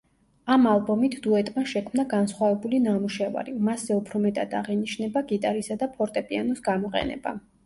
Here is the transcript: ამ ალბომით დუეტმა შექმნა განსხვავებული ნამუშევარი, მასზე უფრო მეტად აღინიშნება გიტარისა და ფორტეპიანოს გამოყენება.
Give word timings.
ამ 0.53 0.63
ალბომით 0.69 1.17
დუეტმა 1.25 1.65
შექმნა 1.73 2.05
განსხვავებული 2.13 2.79
ნამუშევარი, 2.87 3.53
მასზე 3.69 3.99
უფრო 4.01 4.23
მეტად 4.25 4.57
აღინიშნება 4.63 5.25
გიტარისა 5.33 5.79
და 5.85 5.91
ფორტეპიანოს 6.01 6.67
გამოყენება. 6.71 7.37